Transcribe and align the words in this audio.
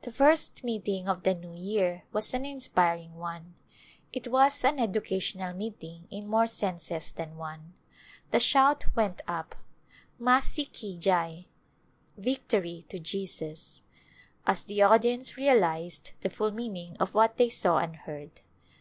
The 0.00 0.10
first 0.10 0.64
meeting 0.64 1.08
of 1.08 1.22
the 1.22 1.36
new 1.36 1.54
year 1.54 2.02
was 2.10 2.34
an 2.34 2.44
inspiring 2.44 3.14
one. 3.14 3.54
It 4.12 4.26
was 4.26 4.64
an" 4.64 4.80
educational 4.80 5.54
meeting" 5.54 6.08
in 6.10 6.26
more 6.26 6.48
senses 6.48 7.12
than 7.12 7.36
one. 7.36 7.74
The 8.32 8.40
shout 8.40 8.86
went 8.96 9.22
up," 9.28 9.54
Masih 10.20 10.72
ki 10.72 10.96
Return 10.96 10.96
to 10.96 10.96
India 10.96 10.98
Jai 10.98 11.46
"—"Victory 12.32 12.84
to 12.88 12.98
Jesus" 12.98 13.82
as 14.48 14.64
the 14.64 14.82
audience 14.82 15.36
realized 15.36 16.10
the 16.22 16.28
full 16.30 16.50
meaning 16.50 16.96
of 16.98 17.14
what 17.14 17.36
they 17.36 17.48
saw 17.48 17.78
and 17.78 17.94
heard. 17.94 18.40